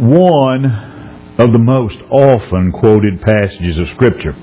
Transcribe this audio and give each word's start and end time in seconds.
one 0.00 0.64
of 1.38 1.52
the 1.52 1.58
most 1.58 1.96
often 2.10 2.72
quoted 2.72 3.20
passages 3.22 3.78
of 3.78 3.86
Scripture 3.94 4.34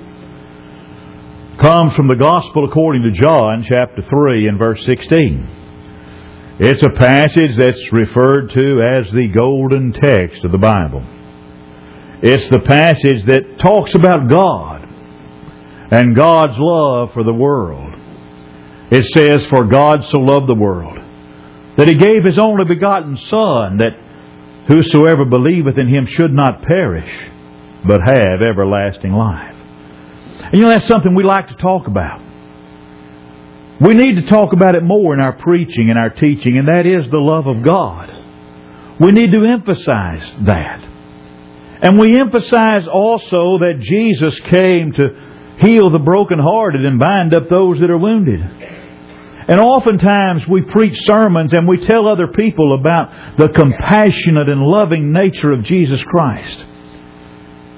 comes 1.62 1.94
from 1.94 2.08
the 2.08 2.16
Gospel 2.16 2.66
according 2.66 3.04
to 3.04 3.22
John, 3.22 3.64
chapter 3.68 4.02
3, 4.02 4.48
and 4.48 4.58
verse 4.58 4.84
16. 4.86 6.58
It's 6.60 6.84
a 6.84 6.90
passage 6.90 7.56
that's 7.58 7.92
referred 7.92 8.50
to 8.50 8.82
as 8.82 9.14
the 9.14 9.28
golden 9.28 9.94
text 9.94 10.44
of 10.44 10.52
the 10.52 10.58
Bible. 10.58 11.06
It's 12.22 12.50
the 12.50 12.62
passage 12.66 13.26
that 13.26 13.60
talks 13.60 13.94
about 13.94 14.30
God 14.30 14.84
and 15.92 16.16
God's 16.16 16.58
love 16.58 17.14
for 17.14 17.24
the 17.24 17.34
world. 17.34 17.94
It 18.92 19.06
says, 19.14 19.46
For 19.48 19.66
God 19.66 20.04
so 20.10 20.20
loved 20.20 20.48
the 20.48 20.56
world 20.56 20.98
that 21.78 21.88
he 21.88 21.96
gave 21.96 22.24
his 22.24 22.38
only 22.40 22.66
begotten 22.66 23.18
Son, 23.30 23.78
that 23.78 23.98
whosoever 24.68 25.26
believeth 25.26 25.78
in 25.78 25.88
him 25.88 26.08
should 26.08 26.34
not 26.34 26.62
perish, 26.64 27.10
but 27.86 28.00
have 28.02 28.42
everlasting 28.42 29.12
life. 29.12 29.56
And 29.56 30.54
you 30.54 30.62
know, 30.62 30.70
that's 30.70 30.88
something 30.88 31.16
we 31.16 31.24
like 31.24 31.48
to 31.50 31.56
talk 31.56 31.88
about. 31.88 32.22
We 33.82 33.96
need 33.96 34.16
to 34.16 34.28
talk 34.28 34.54
about 34.54 34.76
it 34.76 34.84
more 34.84 35.14
in 35.14 35.20
our 35.20 35.34
preaching 35.34 35.90
and 35.90 36.00
our 36.00 36.10
teaching, 36.10 36.58
and 36.58 36.68
that 36.68 36.86
is 36.86 37.10
the 37.10 37.18
love 37.18 37.48
of 37.48 37.64
God. 37.64 38.10
We 39.00 39.12
need 39.12 39.32
to 39.32 39.44
emphasize 39.44 40.46
that. 40.46 40.84
And 41.82 42.00
we 42.00 42.18
emphasize 42.18 42.88
also 42.88 43.58
that 43.58 43.80
Jesus 43.82 44.40
came 44.50 44.94
to 44.94 45.58
heal 45.60 45.90
the 45.92 46.00
brokenhearted 46.00 46.86
and 46.86 47.00
bind 47.00 47.34
up 47.34 47.50
those 47.50 47.80
that 47.80 47.90
are 47.90 47.98
wounded. 47.98 48.40
And 49.48 49.60
oftentimes 49.60 50.44
we 50.50 50.62
preach 50.62 50.96
sermons 51.06 51.54
and 51.54 51.68
we 51.68 51.86
tell 51.86 52.08
other 52.08 52.28
people 52.28 52.74
about 52.74 53.38
the 53.38 53.50
compassionate 53.50 54.50
and 54.50 54.62
loving 54.62 55.12
nature 55.12 55.52
of 55.52 55.66
Jesus 55.66 56.02
Christ. 56.04 56.58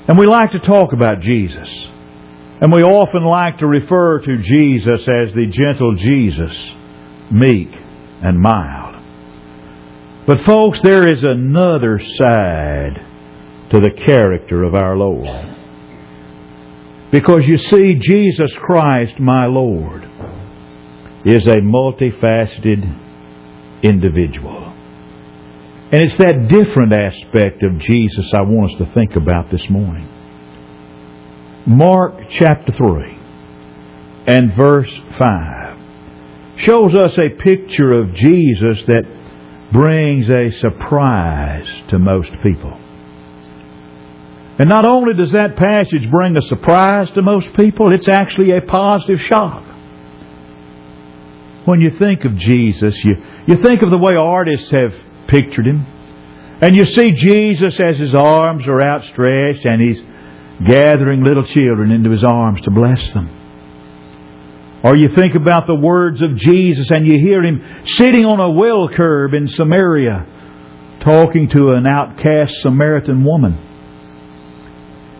And 0.08 0.18
we 0.18 0.28
like 0.28 0.52
to 0.52 0.60
talk 0.60 0.94
about 0.94 1.22
Jesus. 1.22 1.70
And 2.62 2.72
we 2.72 2.84
often 2.84 3.24
like 3.24 3.58
to 3.60 3.68
refer 3.68 4.20
to 4.20 4.38
Jesus 4.38 5.02
as 5.02 5.34
the 5.34 5.48
gentle 5.52 5.96
Jesus, 5.96 6.56
meek 7.32 7.70
and 8.22 8.40
mild. 8.40 8.96
But 10.28 10.46
folks, 10.46 10.80
there 10.82 11.08
is 11.08 11.24
another 11.24 12.00
side 12.00 13.06
to 13.72 13.80
the 13.80 13.92
character 14.06 14.64
of 14.64 14.74
our 14.76 14.96
Lord. 14.96 15.56
Because 17.12 17.46
you 17.46 17.58
see, 17.58 17.96
Jesus 17.96 18.52
Christ, 18.60 19.20
my 19.20 19.46
Lord, 19.46 20.05
is 21.26 21.46
a 21.48 21.58
multifaceted 21.58 23.82
individual. 23.82 24.74
And 25.92 26.02
it's 26.02 26.16
that 26.18 26.48
different 26.48 26.94
aspect 26.94 27.64
of 27.64 27.80
Jesus 27.80 28.32
I 28.34 28.42
want 28.42 28.72
us 28.72 28.78
to 28.80 28.94
think 28.94 29.16
about 29.16 29.52
this 29.52 29.68
morning. 29.70 30.10
Mark 31.68 32.14
chapter 32.30 32.72
3 32.72 33.20
and 34.28 34.56
verse 34.56 34.92
5 35.18 35.78
shows 36.58 36.96
us 36.96 37.18
a 37.18 37.42
picture 37.42 37.94
of 37.94 38.14
Jesus 38.14 38.84
that 38.88 39.04
brings 39.72 40.30
a 40.30 40.52
surprise 40.60 41.68
to 41.90 42.00
most 42.00 42.32
people. 42.44 42.80
And 44.58 44.70
not 44.70 44.88
only 44.88 45.14
does 45.16 45.34
that 45.34 45.58
passage 45.58 46.10
bring 46.10 46.38
a 46.38 46.42
surprise 46.42 47.10
to 47.16 47.22
most 47.22 47.48
people, 47.58 47.94
it's 47.94 48.08
actually 48.08 48.56
a 48.56 48.62
positive 48.62 49.20
shock. 49.28 49.65
When 51.66 51.82
you 51.82 51.98
think 51.98 52.26
of 52.26 52.38
Jesus, 52.38 52.96
you, 53.04 53.16
you 53.48 53.64
think 53.64 53.82
of 53.82 53.90
the 53.90 53.98
way 53.98 54.14
artists 54.16 54.70
have 54.72 54.94
pictured 55.28 55.66
him. 55.68 55.86
And 56.62 56.76
you 56.76 56.86
see 56.86 57.12
Jesus 57.12 57.74
as 57.80 58.00
his 58.00 58.14
arms 58.16 58.66
are 58.68 58.82
outstretched 58.82 59.66
and 59.66 59.82
he's 59.82 60.02
gathering 60.66 61.24
little 61.24 61.46
children 61.46 61.92
into 61.92 62.12
his 62.12 62.24
arms 62.24 62.62
to 62.62 62.72
bless 62.72 63.12
them. 63.14 63.30
Or 64.84 64.96
you 64.96 65.10
think 65.16 65.36
about 65.36 65.66
the 65.68 65.76
words 65.76 66.22
of 66.22 66.38
Jesus 66.38 66.92
and 66.92 67.08
you 67.08 67.20
hear 67.20 67.44
him 67.44 67.84
sitting 67.98 68.24
on 68.24 68.40
a 68.40 68.52
well 68.52 68.88
curb 68.96 69.34
in 69.34 69.48
Samaria 69.48 70.28
talking 71.02 71.50
to 71.50 71.72
an 71.72 71.88
outcast 71.88 72.54
Samaritan 72.62 73.24
woman. 73.24 73.58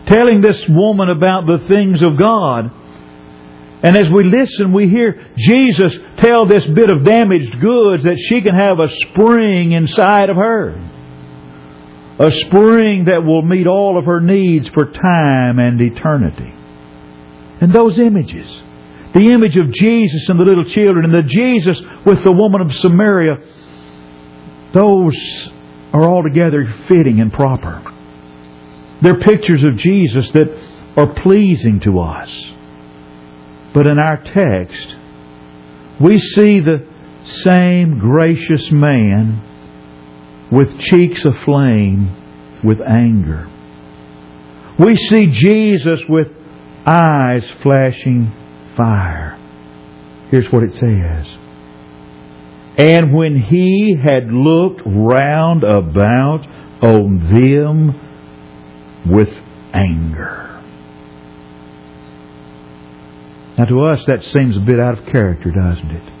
Telling 0.06 0.40
this 0.40 0.62
woman 0.68 1.10
about 1.10 1.46
the 1.46 1.66
things 1.66 2.00
of 2.00 2.16
God. 2.16 2.70
And 3.82 3.96
as 3.96 4.10
we 4.12 4.24
listen, 4.24 4.72
we 4.72 4.88
hear 4.88 5.26
Jesus 5.36 5.92
tell 6.18 6.46
this 6.46 6.64
bit 6.74 6.90
of 6.90 7.04
damaged 7.04 7.60
goods 7.60 8.04
that 8.04 8.18
she 8.28 8.40
can 8.40 8.54
have 8.54 8.78
a 8.78 8.88
spring 9.10 9.72
inside 9.72 10.30
of 10.30 10.36
her 10.36 10.80
a 12.18 12.30
spring 12.30 13.04
that 13.06 13.24
will 13.24 13.42
meet 13.42 13.66
all 13.66 13.98
of 13.98 14.06
her 14.06 14.20
needs 14.20 14.66
for 14.68 14.90
time 14.90 15.58
and 15.58 15.80
eternity. 15.80 16.52
And 17.60 17.72
those 17.72 17.98
images, 17.98 18.46
the 19.12 19.30
image 19.32 19.56
of 19.56 19.72
Jesus 19.72 20.28
and 20.28 20.40
the 20.40 20.44
little 20.44 20.64
children, 20.64 21.04
and 21.04 21.14
the 21.14 21.22
Jesus 21.22 21.78
with 22.06 22.24
the 22.24 22.32
woman 22.32 22.62
of 22.62 22.72
Samaria, 22.80 23.36
those 24.72 25.16
are 25.92 26.04
altogether 26.04 26.66
fitting 26.88 27.20
and 27.20 27.32
proper. 27.32 27.82
They're 29.02 29.20
pictures 29.20 29.62
of 29.62 29.78
Jesus 29.78 30.30
that 30.32 30.48
are 30.96 31.14
pleasing 31.22 31.80
to 31.80 32.00
us. 32.00 32.30
But 33.76 33.86
in 33.86 33.98
our 33.98 34.16
text, 34.16 34.96
we 36.00 36.18
see 36.18 36.60
the 36.60 36.88
same 37.44 37.98
gracious 37.98 38.72
man 38.72 40.48
with 40.50 40.80
cheeks 40.80 41.22
aflame 41.22 42.62
with 42.64 42.80
anger. 42.80 43.46
We 44.78 44.96
see 44.96 45.26
Jesus 45.26 46.00
with 46.08 46.28
eyes 46.86 47.42
flashing 47.62 48.32
fire. 48.78 49.38
Here's 50.30 50.50
what 50.50 50.62
it 50.62 50.72
says. 50.72 51.26
And 52.78 53.12
when 53.14 53.38
he 53.38 53.94
had 54.02 54.32
looked 54.32 54.80
round 54.86 55.64
about 55.64 56.46
on 56.80 57.18
them 57.30 59.04
with 59.10 59.36
anger. 59.74 60.55
Now 63.58 63.64
to 63.64 63.84
us 63.86 64.00
that 64.06 64.22
seems 64.22 64.56
a 64.56 64.60
bit 64.60 64.78
out 64.78 64.98
of 64.98 65.06
character, 65.06 65.50
doesn't 65.50 65.90
it? 65.90 66.12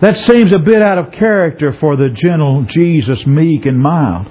That 0.00 0.16
seems 0.26 0.52
a 0.52 0.58
bit 0.58 0.80
out 0.80 0.98
of 0.98 1.12
character 1.12 1.76
for 1.78 1.96
the 1.96 2.08
gentle 2.08 2.64
Jesus, 2.64 3.26
meek 3.26 3.66
and 3.66 3.78
mild. 3.78 4.26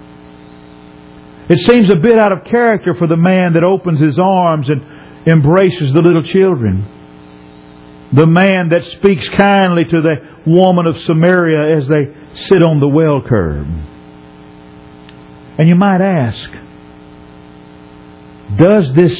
It 1.47 1.59
seems 1.65 1.91
a 1.91 1.95
bit 1.95 2.17
out 2.17 2.31
of 2.31 2.43
character 2.45 2.93
for 2.95 3.07
the 3.07 3.17
man 3.17 3.53
that 3.53 3.63
opens 3.63 3.99
his 3.99 4.17
arms 4.19 4.67
and 4.69 5.27
embraces 5.27 5.93
the 5.93 6.01
little 6.01 6.23
children. 6.23 6.85
The 8.13 8.25
man 8.25 8.69
that 8.69 8.83
speaks 8.97 9.27
kindly 9.29 9.85
to 9.85 10.01
the 10.01 10.15
woman 10.47 10.87
of 10.87 10.97
Samaria 11.05 11.77
as 11.77 11.87
they 11.87 12.13
sit 12.47 12.63
on 12.63 12.79
the 12.79 12.87
well 12.87 13.21
curb. 13.21 13.67
And 15.59 15.67
you 15.67 15.75
might 15.75 16.01
ask, 16.01 16.49
does 18.57 18.93
this 18.95 19.15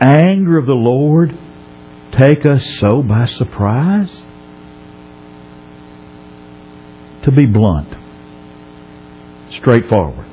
anger 0.00 0.58
of 0.58 0.66
the 0.66 0.72
Lord 0.72 1.36
take 2.12 2.46
us 2.46 2.64
so 2.80 3.02
by 3.02 3.26
surprise? 3.26 4.22
to 7.26 7.32
be 7.32 7.44
blunt, 7.44 7.88
straightforward. 9.56 10.28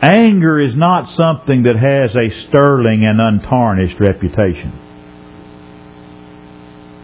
Anger 0.00 0.60
is 0.62 0.74
not 0.74 1.14
something 1.14 1.64
that 1.64 1.76
has 1.76 2.10
a 2.16 2.48
sterling 2.48 3.04
and 3.04 3.20
untarnished 3.20 4.00
reputation. 4.00 4.72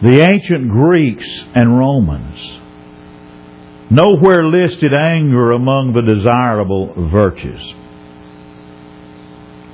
The 0.01 0.19
ancient 0.19 0.69
Greeks 0.71 1.27
and 1.53 1.77
Romans 1.77 2.61
nowhere 3.91 4.45
listed 4.45 4.91
anger 4.91 5.51
among 5.51 5.93
the 5.93 6.01
desirable 6.01 6.91
virtues. 7.11 7.61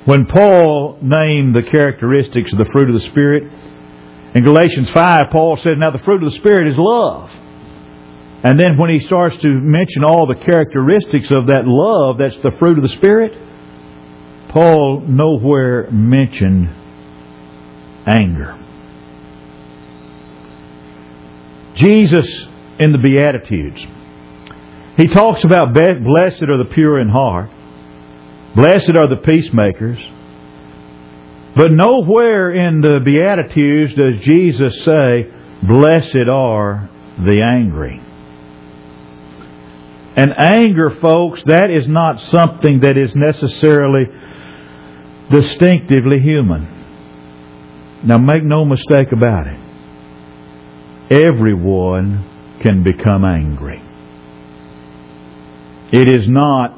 When 0.06 0.26
Paul 0.26 0.98
named 1.02 1.56
the 1.56 1.64
characteristics 1.64 2.52
of 2.52 2.58
the 2.58 2.70
fruit 2.72 2.90
of 2.90 3.02
the 3.02 3.08
Spirit, 3.12 3.44
in 4.34 4.44
Galatians 4.44 4.90
5, 4.94 5.26
Paul 5.32 5.60
said, 5.64 5.78
Now 5.78 5.92
the 5.92 6.00
fruit 6.00 6.24
of 6.24 6.32
the 6.32 6.40
Spirit 6.40 6.72
is 6.72 6.76
love 6.78 7.30
and 8.44 8.60
then 8.60 8.78
when 8.78 8.90
he 8.90 9.06
starts 9.06 9.36
to 9.42 9.48
mention 9.48 10.04
all 10.04 10.26
the 10.26 10.36
characteristics 10.36 11.28
of 11.30 11.48
that 11.48 11.64
love 11.66 12.18
that's 12.18 12.42
the 12.42 12.52
fruit 12.58 12.78
of 12.78 12.84
the 12.84 12.96
Spirit, 12.98 13.34
Paul 14.50 15.02
nowhere 15.08 15.92
mentioned 15.92 16.70
anger. 18.08 18.58
Jesus 21.76 22.26
in 22.80 22.92
the 22.92 22.98
Beatitudes, 22.98 23.80
he 24.98 25.08
talks 25.08 25.44
about 25.44 25.74
blessed 25.74 26.44
are 26.44 26.58
the 26.58 26.70
pure 26.74 27.00
in 27.00 27.10
heart, 27.10 27.50
blessed 28.56 28.96
are 28.96 29.08
the 29.08 29.22
peacemakers, 29.24 29.98
but 31.56 31.72
nowhere 31.72 32.54
in 32.54 32.82
the 32.82 33.00
Beatitudes 33.04 33.94
does 33.96 34.22
Jesus 34.24 34.74
say, 34.86 35.32
blessed 35.64 36.30
are 36.30 36.90
the 37.18 37.42
angry. 37.42 38.02
And 40.16 40.34
anger, 40.38 40.98
folks, 41.02 41.42
that 41.46 41.70
is 41.70 41.88
not 41.88 42.22
something 42.32 42.82
that 42.82 42.98
is 42.98 43.14
necessarily 43.16 44.06
distinctively 45.32 46.20
human. 46.20 46.68
Now 48.04 48.18
make 48.18 48.44
no 48.44 48.66
mistake 48.66 49.12
about 49.12 49.48
it. 49.48 49.60
Everyone 51.12 52.60
can 52.62 52.84
become 52.84 53.24
angry. 53.24 53.82
It 55.92 56.10
is 56.10 56.28
not 56.28 56.78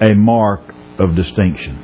a 0.00 0.14
mark 0.14 0.75
of 0.98 1.14
distinction. 1.14 1.82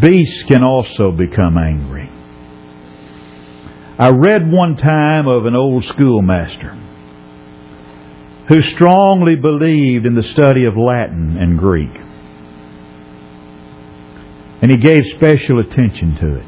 Beasts 0.00 0.42
can 0.48 0.62
also 0.62 1.12
become 1.12 1.56
angry. 1.56 2.10
I 3.98 4.10
read 4.10 4.52
one 4.52 4.76
time 4.76 5.26
of 5.26 5.46
an 5.46 5.56
old 5.56 5.84
schoolmaster 5.84 6.78
who 8.48 8.62
strongly 8.62 9.34
believed 9.36 10.06
in 10.06 10.14
the 10.14 10.22
study 10.22 10.64
of 10.64 10.76
Latin 10.76 11.36
and 11.36 11.58
Greek. 11.58 11.94
And 14.62 14.70
he 14.70 14.76
gave 14.76 15.04
special 15.16 15.60
attention 15.60 16.16
to 16.16 16.36
it. 16.36 16.46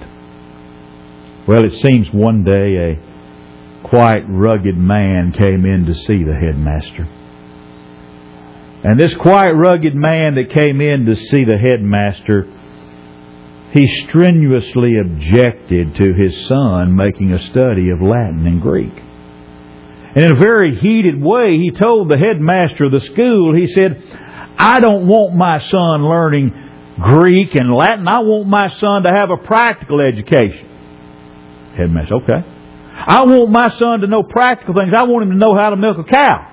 Well, 1.49 1.65
it 1.65 1.73
seems 1.81 2.09
one 2.13 2.45
day 2.45 2.77
a 2.77 3.83
quite 3.83 4.25
rugged 4.29 4.77
man 4.77 5.33
came 5.33 5.65
in 5.65 5.87
to 5.87 5.95
see 5.95 6.23
the 6.25 6.35
headmaster. 6.35 7.09
And 8.83 8.99
this 8.99 9.15
quite 9.21 9.51
rugged 9.51 9.95
man 9.95 10.37
that 10.37 10.51
came 10.51 10.81
in 10.81 11.05
to 11.05 11.15
see 11.15 11.45
the 11.45 11.59
headmaster, 11.59 12.47
he 13.73 13.87
strenuously 14.07 14.99
objected 14.99 15.95
to 15.97 16.15
his 16.15 16.49
son 16.49 16.97
making 16.97 17.33
a 17.33 17.51
study 17.51 17.91
of 17.91 18.01
Latin 18.01 18.47
and 18.47 18.63
Greek. 18.63 18.93
And 20.15 20.25
in 20.25 20.33
a 20.33 20.41
very 20.41 20.77
heated 20.77 21.21
way, 21.21 21.59
he 21.59 21.71
told 21.71 22.09
the 22.09 22.17
headmaster 22.19 22.85
of 22.85 22.93
the 22.93 23.01
school, 23.03 23.55
he 23.55 23.67
said, 23.67 24.03
I 24.59 24.81
don't 24.81 25.07
want 25.07 25.37
my 25.37 25.61
son 25.61 26.03
learning 26.09 26.53
Greek 26.99 27.55
and 27.55 27.73
Latin. 27.73 28.09
I 28.09 28.21
want 28.21 28.49
my 28.49 28.75
son 28.81 29.05
to 29.05 29.11
have 29.11 29.31
a 29.31 29.37
practical 29.37 30.01
education. 30.01 30.67
Headmaster, 31.77 32.15
okay. 32.15 32.45
I 32.93 33.25
want 33.25 33.51
my 33.51 33.79
son 33.79 34.01
to 34.01 34.07
know 34.07 34.23
practical 34.23 34.75
things. 34.75 34.93
I 34.97 35.05
want 35.05 35.25
him 35.25 35.31
to 35.31 35.37
know 35.37 35.55
how 35.55 35.71
to 35.71 35.77
milk 35.77 35.99
a 35.99 36.05
cow. 36.05 36.50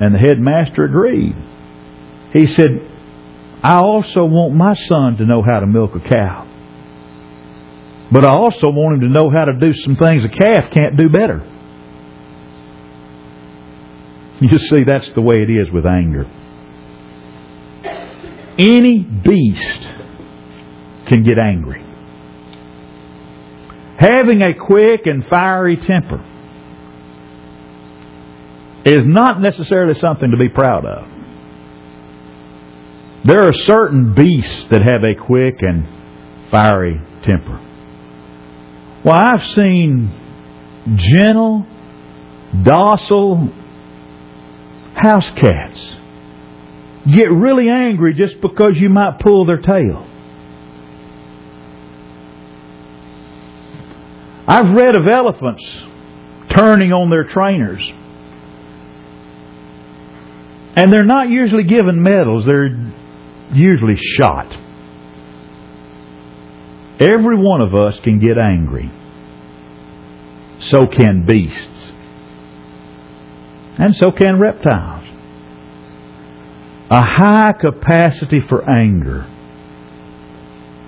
And 0.00 0.14
the 0.14 0.18
headmaster 0.18 0.84
agreed. 0.84 1.36
He 2.32 2.46
said, 2.46 2.90
I 3.62 3.76
also 3.76 4.24
want 4.24 4.54
my 4.54 4.74
son 4.74 5.16
to 5.18 5.24
know 5.24 5.42
how 5.42 5.60
to 5.60 5.66
milk 5.66 5.94
a 5.94 6.00
cow. 6.00 6.50
But 8.12 8.24
I 8.24 8.30
also 8.30 8.70
want 8.70 8.96
him 8.96 9.00
to 9.08 9.08
know 9.08 9.30
how 9.30 9.44
to 9.46 9.54
do 9.58 9.72
some 9.74 9.96
things 9.96 10.24
a 10.24 10.28
calf 10.28 10.70
can't 10.70 10.96
do 10.96 11.08
better. 11.08 11.50
You 14.40 14.58
see, 14.58 14.82
that's 14.84 15.08
the 15.14 15.20
way 15.20 15.36
it 15.36 15.48
is 15.48 15.70
with 15.72 15.86
anger. 15.86 16.24
Any 18.58 18.98
beast 18.98 19.80
can 21.06 21.22
get 21.22 21.38
angry. 21.38 21.82
Having 23.96 24.42
a 24.42 24.54
quick 24.54 25.06
and 25.06 25.24
fiery 25.26 25.76
temper 25.76 26.22
is 28.84 29.04
not 29.06 29.40
necessarily 29.40 29.98
something 29.98 30.30
to 30.30 30.36
be 30.36 30.48
proud 30.48 30.84
of. 30.84 31.08
There 33.24 33.42
are 33.42 33.54
certain 33.54 34.14
beasts 34.14 34.66
that 34.70 34.82
have 34.82 35.02
a 35.02 35.14
quick 35.14 35.56
and 35.60 36.50
fiery 36.50 37.00
temper. 37.22 37.60
Well, 39.04 39.16
I've 39.16 39.46
seen 39.54 40.10
gentle, 40.96 41.66
docile 42.62 43.50
house 44.94 45.28
cats 45.36 45.80
get 47.10 47.30
really 47.30 47.68
angry 47.68 48.14
just 48.14 48.40
because 48.40 48.74
you 48.76 48.88
might 48.90 49.18
pull 49.20 49.46
their 49.46 49.60
tail. 49.60 50.06
I've 54.46 54.74
read 54.74 54.94
of 54.94 55.06
elephants 55.10 55.64
turning 56.50 56.92
on 56.92 57.08
their 57.08 57.24
trainers. 57.24 57.82
And 60.76 60.92
they're 60.92 61.04
not 61.04 61.28
usually 61.28 61.64
given 61.64 62.02
medals, 62.02 62.44
they're 62.46 62.76
usually 63.52 63.96
shot. 64.18 64.52
Every 67.00 67.36
one 67.36 67.60
of 67.60 67.74
us 67.74 67.98
can 68.02 68.18
get 68.18 68.38
angry. 68.38 68.90
So 70.70 70.86
can 70.86 71.26
beasts. 71.26 71.92
And 73.78 73.94
so 73.96 74.12
can 74.12 74.38
reptiles. 74.38 75.04
A 76.90 77.00
high 77.02 77.52
capacity 77.60 78.40
for 78.48 78.68
anger 78.68 79.26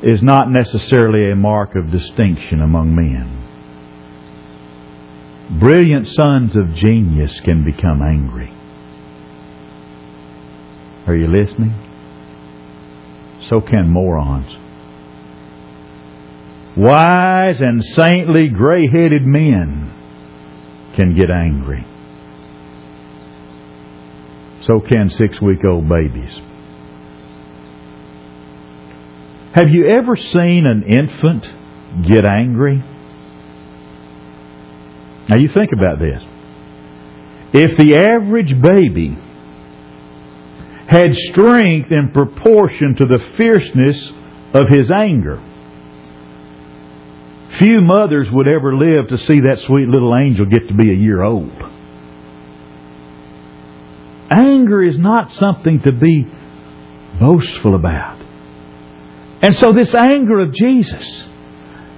is 0.03 0.23
not 0.23 0.50
necessarily 0.50 1.31
a 1.33 1.37
mark 1.37 1.75
of 1.75 1.91
distinction 1.91 2.61
among 2.61 2.94
men. 2.94 3.43
Brilliant 5.59 6.06
sons 6.09 6.55
of 6.55 6.75
genius 6.75 7.41
can 7.44 7.65
become 7.65 8.03
angry. 8.03 8.56
Are 11.06 11.14
you 11.14 11.29
listening? 11.29 11.75
So 13.49 13.61
can 13.61 13.88
morons. 13.88 14.53
Wise 16.76 17.61
and 17.61 17.82
saintly 17.94 18.49
gray 18.49 18.88
headed 18.88 19.25
men 19.25 19.93
can 20.97 21.14
get 21.14 21.31
angry. 21.31 21.87
So 24.62 24.81
can 24.81 25.11
six 25.11 25.41
week 25.41 25.61
old 25.64 25.88
babies. 25.88 26.32
Have 29.55 29.69
you 29.70 29.87
ever 29.87 30.17
seen 30.17 30.67
an 30.67 30.82
infant 30.82 31.47
get 32.06 32.29
angry? 32.29 32.82
Now 35.29 35.37
you 35.38 35.49
think 35.55 35.70
about 35.73 35.99
this. 35.99 36.23
If 37.52 37.79
the 37.79 37.97
average 37.97 38.52
baby 38.61 39.17
had 40.88 41.15
strength 41.15 41.91
in 41.91 42.11
proportion 42.12 42.94
to 42.97 43.06
the 43.06 43.19
fierceness 43.37 44.11
of 44.55 44.69
his 44.69 44.91
anger, 44.91 45.43
few 47.59 47.81
mothers 47.81 48.29
would 48.31 48.49
ever 48.49 48.77
live 48.77 49.09
to 49.09 49.19
see 49.19 49.41
that 49.41 49.61
sweet 49.67 49.88
little 49.88 50.17
angel 50.17 50.47
get 50.47 50.69
to 50.69 50.75
be 50.75 50.91
a 50.91 50.94
year 50.94 51.23
old. 51.23 51.53
Anger 54.31 54.83
is 54.83 54.99
not 54.99 55.33
something 55.33 55.81
to 55.81 55.93
be 55.93 56.26
boastful 57.19 57.75
about. 57.75 58.21
And 59.43 59.57
so 59.57 59.73
this 59.73 59.95
anger 59.95 60.40
of 60.40 60.52
Jesus, 60.52 61.23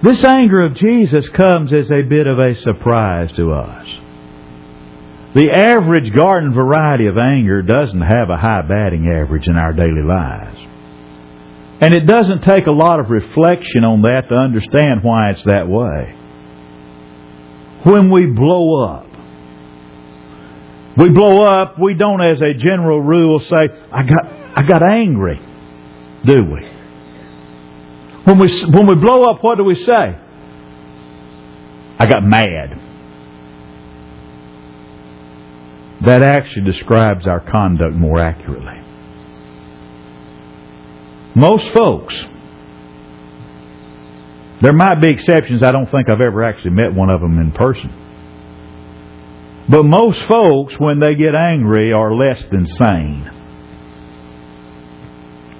this 0.03 0.23
anger 0.23 0.65
of 0.65 0.75
Jesus 0.75 1.29
comes 1.31 1.73
as 1.73 1.91
a 1.91 2.03
bit 2.03 2.27
of 2.27 2.39
a 2.39 2.55
surprise 2.61 3.31
to 3.37 3.53
us. 3.53 3.87
The 5.35 5.51
average 5.51 6.15
garden 6.15 6.55
variety 6.55 7.07
of 7.07 7.19
anger 7.19 7.63
doesn't 7.63 8.01
have 8.01 8.31
a 8.31 8.37
high 8.37 8.63
batting 8.63 9.07
average 9.07 9.47
in 9.47 9.57
our 9.57 9.73
daily 9.73 10.03
lives. 10.03 10.59
And 11.81 11.95
it 11.95 12.07
doesn't 12.07 12.43
take 12.43 12.67
a 12.67 12.73
lot 12.73 12.99
of 12.99 13.11
reflection 13.11 13.85
on 13.85 14.03
that 14.03 14.29
to 14.29 14.35
understand 14.35 15.05
why 15.05 15.31
it's 15.31 15.45
that 15.45 15.69
way. 15.69 16.15
When 17.85 18.11
we 18.11 18.27
blow 18.27 18.85
up, 18.85 19.07
we 20.97 21.11
blow 21.11 21.45
up, 21.45 21.79
we 21.79 21.95
don't 21.95 22.21
as 22.21 22.41
a 22.41 22.55
general 22.55 23.01
rule 23.01 23.39
say, 23.39 23.69
I 23.93 24.03
got, 24.03 24.27
I 24.57 24.63
got 24.67 24.83
angry, 24.83 25.39
do 26.25 26.43
we? 26.43 26.61
When 28.25 28.39
we, 28.41 28.49
when 28.73 28.87
we 28.89 28.97
blow 28.97 29.31
up, 29.31 29.45
what 29.45 29.59
do 29.59 29.65
we 29.65 29.77
say? 29.77 30.19
I 32.01 32.07
got 32.07 32.25
mad. 32.25 32.88
That 36.09 36.23
actually 36.23 36.65
describes 36.65 37.27
our 37.27 37.41
conduct 37.41 37.95
more 37.95 38.19
accurately. 38.19 38.81
Most 41.37 41.67
folks, 41.77 42.15
there 44.63 44.73
might 44.73 45.03
be 45.03 45.11
exceptions. 45.11 45.63
I 45.63 45.71
don't 45.71 45.91
think 45.91 46.09
I've 46.09 46.23
ever 46.23 46.45
actually 46.45 46.71
met 46.71 46.95
one 46.95 47.11
of 47.11 47.21
them 47.21 47.39
in 47.39 47.53
person. 47.53 47.91
But 49.69 49.83
most 49.83 50.21
folks, 50.31 50.73
when 50.79 50.99
they 50.99 51.15
get 51.15 51.35
angry, 51.35 51.93
are 51.93 52.15
less 52.15 52.43
than 52.51 52.65
sane. 52.65 53.31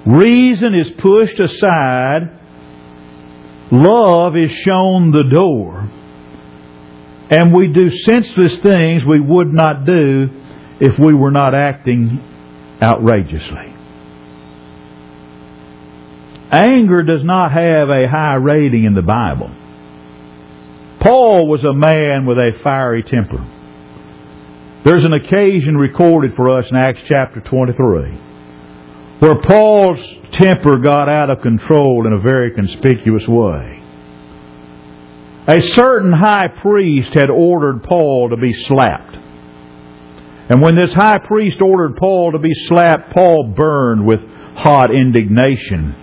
Reason 0.07 0.73
is 0.73 0.87
pushed 0.97 1.39
aside 1.39 2.39
Love 3.71 4.35
is 4.35 4.49
shown 4.65 5.11
the 5.11 5.29
door. 5.31 5.78
And 7.29 7.53
we 7.53 7.67
do 7.67 7.89
senseless 8.05 8.57
things 8.63 9.03
we 9.07 9.19
would 9.19 9.53
not 9.53 9.85
do 9.85 10.29
if 10.79 10.97
we 10.97 11.13
were 11.13 11.31
not 11.31 11.53
acting 11.53 12.19
outrageously. 12.81 13.75
Anger 16.51 17.03
does 17.03 17.23
not 17.23 17.51
have 17.51 17.89
a 17.89 18.07
high 18.09 18.35
rating 18.35 18.85
in 18.85 18.95
the 18.95 19.03
Bible. 19.03 19.55
Paul 21.01 21.47
was 21.47 21.63
a 21.63 21.73
man 21.73 22.25
with 22.25 22.37
a 22.37 22.51
fiery 22.63 23.03
temper. 23.03 23.45
There's 24.83 25.05
an 25.05 25.13
occasion 25.13 25.77
recorded 25.77 26.31
for 26.35 26.57
us 26.57 26.65
in 26.69 26.75
Acts 26.75 27.01
chapter 27.07 27.41
23 27.41 28.29
where 29.19 29.41
Paul's 29.41 29.99
temper 30.39 30.77
got 30.77 31.09
out 31.09 31.29
of 31.29 31.41
control 31.41 32.07
in 32.07 32.13
a 32.13 32.21
very 32.21 32.51
conspicuous 32.51 33.23
way. 33.27 33.78
A 35.47 35.61
certain 35.75 36.11
high 36.13 36.47
priest 36.61 37.13
had 37.13 37.29
ordered 37.29 37.83
Paul 37.83 38.29
to 38.29 38.37
be 38.37 38.53
slapped. 38.67 39.15
And 40.49 40.61
when 40.61 40.75
this 40.75 40.93
high 40.93 41.19
priest 41.19 41.61
ordered 41.61 41.95
Paul 41.97 42.31
to 42.33 42.39
be 42.39 42.53
slapped, 42.67 43.13
Paul 43.13 43.53
burned 43.55 44.05
with 44.05 44.19
hot 44.55 44.93
indignation. 44.93 45.95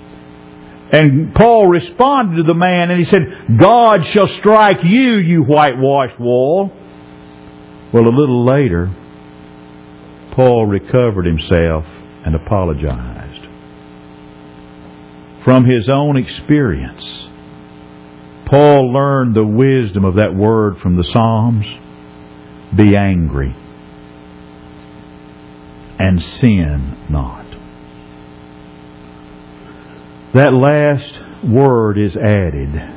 And 0.92 1.34
Paul 1.34 1.66
responded 1.66 2.36
to 2.36 2.42
the 2.44 2.54
man 2.54 2.90
and 2.90 3.00
he 3.00 3.06
said, 3.06 3.58
God 3.58 4.06
shall 4.12 4.28
strike 4.38 4.84
you, 4.84 5.16
you 5.16 5.42
whitewashed 5.42 6.18
wall. 6.20 6.70
Well, 7.92 8.04
a 8.04 8.16
little 8.16 8.44
later, 8.44 8.94
Paul 10.32 10.66
recovered 10.66 11.26
himself 11.26 11.84
and 12.24 12.34
apologized. 12.36 13.46
From 15.44 15.64
his 15.64 15.88
own 15.88 16.16
experience, 16.16 17.04
Paul 18.46 18.92
learned 18.92 19.34
the 19.34 19.44
wisdom 19.44 20.04
of 20.04 20.14
that 20.16 20.34
word 20.34 20.78
from 20.78 20.96
the 20.96 21.04
Psalms 21.12 21.66
be 22.76 22.96
angry 22.96 23.54
and 25.98 26.22
sin 26.22 27.06
not. 27.10 27.44
That 30.34 30.52
last 30.52 31.44
word 31.44 31.98
is 31.98 32.16
added 32.16 32.92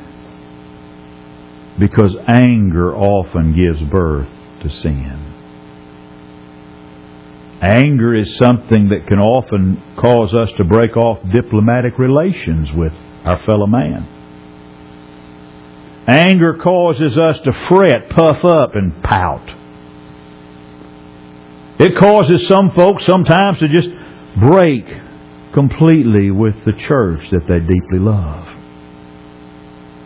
because 1.79 2.15
anger 2.27 2.95
often 2.95 3.55
gives 3.55 3.81
birth 3.89 4.27
to 4.61 4.69
sin. 4.69 5.25
Anger 7.61 8.15
is 8.15 8.37
something 8.37 8.89
that 8.89 9.07
can 9.07 9.19
often 9.19 9.81
cause 9.99 10.33
us 10.33 10.49
to 10.57 10.63
break 10.63 10.95
off 10.95 11.19
diplomatic 11.33 11.97
relations 11.97 12.69
with 12.73 12.93
our 13.25 13.41
fellow 13.45 13.67
man. 13.67 14.18
Anger 16.09 16.55
causes 16.55 17.19
us 17.19 17.35
to 17.45 17.51
fret, 17.69 18.09
puff 18.09 18.43
up, 18.43 18.71
and 18.73 19.03
pout. 19.03 19.47
It 21.79 21.91
causes 21.99 22.47
some 22.47 22.71
folks 22.75 23.03
sometimes 23.07 23.59
to 23.59 23.67
just 23.67 23.89
break 24.41 24.85
completely 25.53 26.31
with 26.31 26.55
the 26.65 26.73
church 26.87 27.21
that 27.31 27.45
they 27.47 27.59
deeply 27.59 27.99
love. 27.99 28.47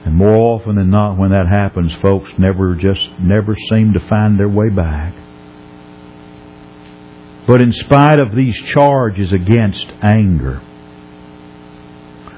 And 0.06 0.14
more 0.16 0.36
often 0.36 0.76
than 0.76 0.90
not, 0.90 1.18
when 1.18 1.32
that 1.32 1.48
happens, 1.50 1.94
folks 2.02 2.30
never 2.38 2.76
just 2.76 3.02
never 3.22 3.56
seem 3.70 3.94
to 3.94 4.06
find 4.10 4.38
their 4.38 4.50
way 4.50 4.68
back. 4.68 5.14
But 7.48 7.62
in 7.62 7.72
spite 7.72 8.20
of 8.20 8.36
these 8.36 8.56
charges 8.74 9.32
against 9.32 9.86
anger, 10.02 10.62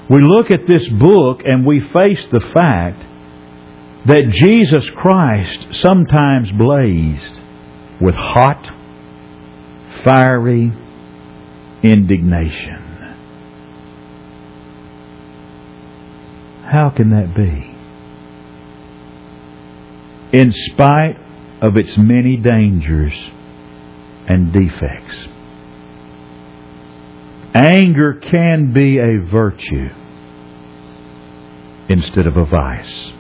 we 0.07 0.21
look 0.21 0.51
at 0.51 0.67
this 0.67 0.87
book 0.99 1.39
and 1.43 1.65
we 1.65 1.79
face 1.79 2.21
the 2.31 2.45
fact 2.53 3.14
that 4.07 4.29
Jesus 4.29 4.89
Christ 4.95 5.81
sometimes 5.81 6.51
blazed 6.51 7.41
with 7.99 8.13
hot, 8.15 8.71
fiery 10.03 10.71
indignation. 11.81 12.85
How 16.65 16.91
can 16.95 17.11
that 17.11 17.35
be? 17.35 17.71
In 20.37 20.51
spite 20.71 21.17
of 21.61 21.77
its 21.77 21.97
many 21.97 22.37
dangers 22.37 23.13
and 24.27 24.51
defects. 24.51 25.27
Anger 27.53 28.15
can 28.15 28.73
be 28.73 28.97
a 28.97 29.19
virtue 29.31 29.89
instead 31.87 32.27
of 32.27 32.35
a 32.35 32.45
vice. 32.45 33.14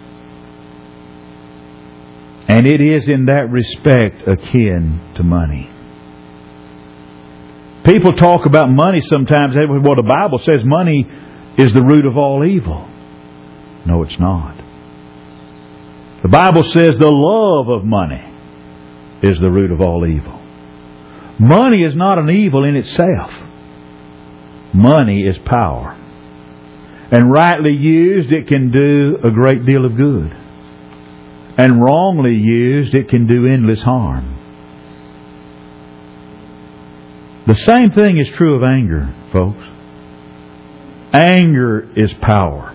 And 2.55 2.65
it 2.65 2.79
is 2.79 3.09
in 3.09 3.25
that 3.25 3.51
respect 3.51 4.25
akin 4.25 5.13
to 5.17 5.23
money. 5.23 5.69
People 7.83 8.13
talk 8.13 8.45
about 8.45 8.69
money 8.69 9.01
sometimes. 9.11 9.55
Well, 9.55 9.97
the 9.97 10.07
Bible 10.07 10.39
says 10.39 10.63
money 10.63 11.05
is 11.57 11.73
the 11.73 11.83
root 11.83 12.05
of 12.05 12.15
all 12.15 12.45
evil. 12.45 12.87
No, 13.85 14.03
it's 14.03 14.17
not. 14.17 14.55
The 16.23 16.29
Bible 16.29 16.63
says 16.71 16.91
the 16.97 17.11
love 17.11 17.67
of 17.67 17.83
money 17.85 18.23
is 19.21 19.37
the 19.41 19.51
root 19.51 19.71
of 19.71 19.81
all 19.81 20.05
evil. 20.07 20.41
Money 21.37 21.83
is 21.83 21.93
not 21.93 22.19
an 22.19 22.29
evil 22.29 22.63
in 22.63 22.77
itself. 22.77 23.31
Money 24.73 25.23
is 25.23 25.35
power. 25.45 25.91
And 27.11 27.29
rightly 27.29 27.73
used, 27.73 28.31
it 28.31 28.47
can 28.47 28.71
do 28.71 29.17
a 29.25 29.31
great 29.31 29.65
deal 29.65 29.83
of 29.83 29.97
good. 29.97 30.44
And 31.57 31.81
wrongly 31.81 32.35
used, 32.35 32.93
it 32.93 33.09
can 33.09 33.27
do 33.27 33.47
endless 33.47 33.81
harm. 33.81 34.35
The 37.47 37.55
same 37.55 37.91
thing 37.91 38.17
is 38.17 38.27
true 38.37 38.55
of 38.55 38.63
anger, 38.63 39.13
folks. 39.31 39.63
Anger 41.13 41.87
is 41.95 42.11
power. 42.21 42.71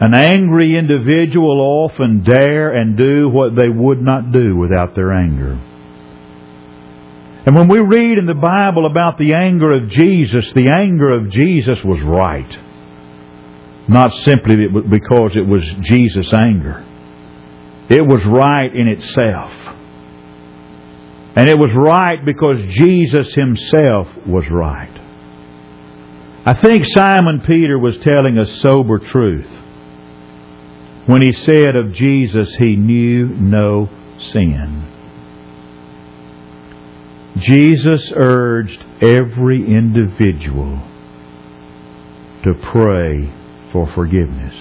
An 0.00 0.14
angry 0.14 0.76
individual 0.76 1.60
often 1.60 2.22
dare 2.22 2.72
and 2.72 2.96
do 2.96 3.28
what 3.28 3.56
they 3.56 3.68
would 3.68 4.00
not 4.00 4.30
do 4.32 4.56
without 4.56 4.94
their 4.94 5.12
anger. 5.12 5.58
And 7.46 7.56
when 7.56 7.68
we 7.68 7.78
read 7.78 8.18
in 8.18 8.26
the 8.26 8.34
Bible 8.34 8.86
about 8.86 9.16
the 9.18 9.32
anger 9.34 9.72
of 9.72 9.90
Jesus, 9.90 10.44
the 10.54 10.70
anger 10.70 11.10
of 11.10 11.30
Jesus 11.32 11.78
was 11.84 12.00
right. 12.02 12.67
Not 13.88 14.12
simply 14.24 14.68
because 14.68 15.32
it 15.34 15.46
was 15.46 15.62
Jesus' 15.82 16.32
anger. 16.32 16.84
It 17.88 18.02
was 18.02 18.20
right 18.26 18.74
in 18.74 18.86
itself. 18.86 19.52
And 21.34 21.48
it 21.48 21.58
was 21.58 21.70
right 21.74 22.22
because 22.24 22.56
Jesus 22.78 23.32
himself 23.34 24.08
was 24.26 24.44
right. 24.50 24.94
I 26.44 26.60
think 26.60 26.84
Simon 26.94 27.42
Peter 27.46 27.78
was 27.78 27.96
telling 28.02 28.38
a 28.38 28.60
sober 28.60 28.98
truth 28.98 29.46
when 31.06 31.22
he 31.22 31.32
said 31.44 31.74
of 31.74 31.94
Jesus, 31.94 32.54
he 32.58 32.76
knew 32.76 33.28
no 33.28 33.88
sin. 34.32 34.84
Jesus 37.38 38.12
urged 38.14 38.84
every 39.00 39.64
individual 39.64 40.82
to 42.44 42.52
pray 42.72 43.32
for 43.72 43.90
forgiveness. 43.94 44.54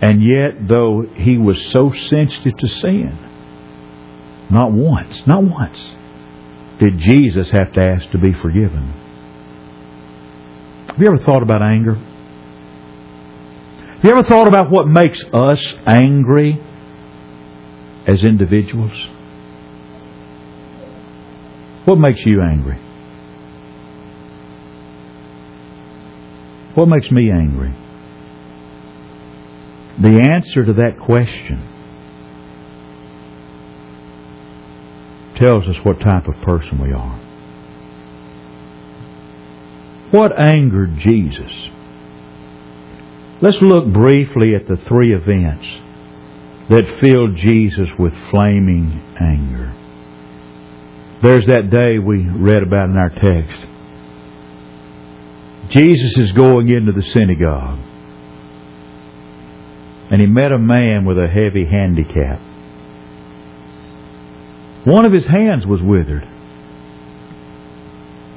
And 0.00 0.22
yet, 0.22 0.68
though 0.68 1.02
he 1.14 1.38
was 1.38 1.56
so 1.72 1.92
sensitive 2.08 2.56
to 2.56 2.68
sin, 2.68 3.18
not 4.50 4.72
once, 4.72 5.22
not 5.26 5.42
once, 5.42 5.78
did 6.78 7.00
Jesus 7.00 7.50
have 7.50 7.72
to 7.72 7.80
ask 7.80 8.08
to 8.12 8.18
be 8.18 8.32
forgiven. 8.40 8.92
Have 10.88 10.98
you 10.98 11.08
ever 11.08 11.18
thought 11.24 11.42
about 11.42 11.62
anger? 11.62 11.94
Have 11.94 14.04
you 14.04 14.10
ever 14.10 14.22
thought 14.22 14.46
about 14.46 14.70
what 14.70 14.86
makes 14.86 15.20
us 15.32 15.58
angry 15.86 16.60
as 18.06 18.22
individuals? 18.22 18.92
What 21.84 21.96
makes 21.96 22.20
you 22.24 22.40
angry? 22.40 22.78
What 26.78 26.86
makes 26.86 27.10
me 27.10 27.28
angry? 27.28 27.74
The 30.00 30.22
answer 30.30 30.64
to 30.64 30.74
that 30.74 30.92
question 31.04 31.58
tells 35.40 35.66
us 35.66 35.74
what 35.82 35.98
type 35.98 36.28
of 36.28 36.40
person 36.46 36.80
we 36.80 36.92
are. 36.92 37.18
What 40.12 40.38
angered 40.38 41.00
Jesus? 41.00 41.50
Let's 43.42 43.58
look 43.60 43.92
briefly 43.92 44.54
at 44.54 44.68
the 44.68 44.76
three 44.86 45.12
events 45.12 45.66
that 46.70 47.00
filled 47.00 47.34
Jesus 47.38 47.88
with 47.98 48.12
flaming 48.30 49.02
anger. 49.20 49.74
There's 51.24 51.46
that 51.48 51.70
day 51.72 51.98
we 51.98 52.24
read 52.28 52.62
about 52.62 52.88
in 52.90 52.96
our 52.96 53.10
text. 53.10 53.66
Jesus 55.70 56.16
is 56.16 56.32
going 56.32 56.68
into 56.68 56.92
the 56.92 57.02
synagogue. 57.14 57.78
And 60.10 60.20
he 60.20 60.26
met 60.26 60.52
a 60.52 60.58
man 60.58 61.04
with 61.04 61.18
a 61.18 61.28
heavy 61.28 61.66
handicap. 61.70 62.40
One 64.86 65.04
of 65.04 65.12
his 65.12 65.26
hands 65.26 65.66
was 65.66 65.80
withered. 65.82 66.26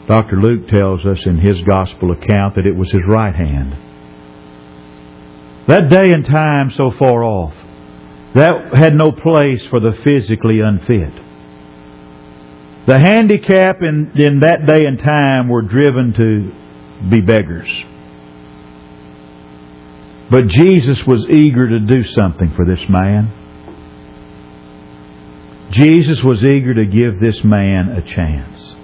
Dr. 0.08 0.36
Luke 0.42 0.68
tells 0.68 1.06
us 1.06 1.20
in 1.26 1.38
his 1.38 1.62
gospel 1.66 2.12
account 2.12 2.56
that 2.56 2.66
it 2.66 2.76
was 2.76 2.92
his 2.92 3.04
right 3.08 3.34
hand. 3.34 3.72
That 5.70 5.90
day 5.90 6.12
and 6.12 6.26
time 6.26 6.72
so 6.76 6.92
far 7.00 7.24
off, 7.24 7.54
That 8.36 8.74
had 8.74 8.94
no 8.96 9.12
place 9.12 9.62
for 9.70 9.80
the 9.80 9.94
physically 10.04 10.60
unfit. 10.62 11.14
The 12.88 13.00
handicap 13.00 13.78
in, 13.82 14.12
in 14.16 14.40
that 14.40 14.66
day 14.66 14.86
and 14.86 14.98
time 15.00 15.50
were 15.50 15.62
driven 15.62 16.14
to 16.14 16.52
be 17.10 17.22
beggars. 17.22 17.70
But 20.30 20.48
Jesus 20.48 21.00
was 21.06 21.28
eager 21.30 21.68
to 21.70 21.80
do 21.80 22.04
something 22.16 22.54
for 22.56 22.66
this 22.66 22.80
man. 22.88 23.38
Jesus 25.72 26.24
was 26.24 26.44
eager 26.44 26.74
to 26.74 26.86
give 26.86 27.20
this 27.20 27.44
man 27.44 27.90
a 27.90 28.02
chance. 28.02 28.76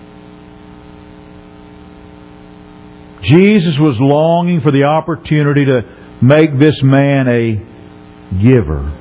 Jesus 3.23 3.75
was 3.79 3.97
longing 3.99 4.61
for 4.61 4.71
the 4.71 4.83
opportunity 4.83 5.65
to 5.65 5.81
make 6.21 6.57
this 6.59 6.81
man 6.83 7.27
a 7.27 8.41
giver 8.41 8.97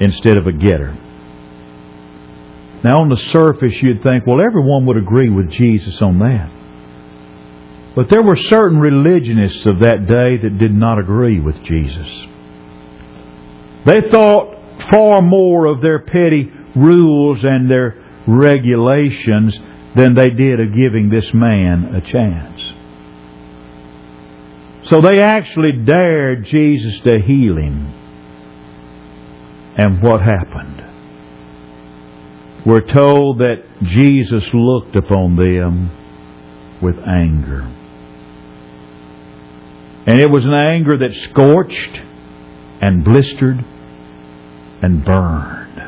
instead 0.00 0.36
of 0.36 0.46
a 0.46 0.52
getter. 0.52 0.96
Now, 2.84 2.98
on 2.98 3.08
the 3.08 3.20
surface, 3.32 3.74
you'd 3.82 4.02
think, 4.02 4.24
well, 4.26 4.40
everyone 4.40 4.86
would 4.86 4.96
agree 4.96 5.30
with 5.30 5.50
Jesus 5.50 6.00
on 6.00 6.18
that. 6.20 6.57
But 7.98 8.10
there 8.10 8.22
were 8.22 8.36
certain 8.36 8.78
religionists 8.78 9.66
of 9.66 9.80
that 9.80 10.06
day 10.06 10.36
that 10.40 10.58
did 10.60 10.72
not 10.72 11.00
agree 11.00 11.40
with 11.40 11.56
Jesus. 11.64 12.06
They 13.86 14.08
thought 14.12 14.54
far 14.88 15.20
more 15.20 15.66
of 15.66 15.80
their 15.80 15.98
petty 15.98 16.48
rules 16.76 17.40
and 17.42 17.68
their 17.68 17.96
regulations 18.28 19.52
than 19.96 20.14
they 20.14 20.30
did 20.30 20.60
of 20.60 20.76
giving 20.76 21.10
this 21.10 21.24
man 21.34 21.92
a 21.96 22.00
chance. 22.00 22.60
So 24.92 25.00
they 25.00 25.18
actually 25.20 25.84
dared 25.84 26.44
Jesus 26.44 27.00
to 27.02 27.18
heal 27.18 27.56
him. 27.56 27.92
And 29.76 30.00
what 30.04 30.20
happened? 30.20 30.82
We're 32.64 32.94
told 32.94 33.38
that 33.38 33.64
Jesus 33.82 34.44
looked 34.54 34.94
upon 34.94 35.34
them 35.34 35.90
with 36.80 36.94
anger. 37.04 37.74
And 40.08 40.22
it 40.22 40.30
was 40.30 40.42
an 40.42 40.54
anger 40.54 40.96
that 40.96 41.12
scorched 41.28 42.00
and 42.80 43.04
blistered 43.04 43.62
and 44.80 45.04
burned. 45.04 45.82